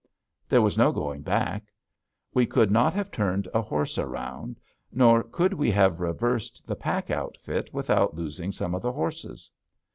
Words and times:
There 0.49 0.63
was 0.63 0.79
no 0.79 0.91
going 0.91 1.21
back. 1.21 1.71
We 2.33 2.47
could 2.47 2.71
not 2.71 2.95
have 2.95 3.11
turned 3.11 3.47
a 3.53 3.61
horse 3.61 3.99
around, 3.99 4.59
nor 4.91 5.21
could 5.21 5.53
we 5.53 5.69
have 5.69 5.99
reversed 5.99 6.65
the 6.65 6.75
pack 6.75 7.11
outfit 7.11 7.71
without 7.71 8.15
losing 8.15 8.51
some 8.51 8.73
of 8.73 8.81
the 8.81 8.93
horses. 8.93 9.51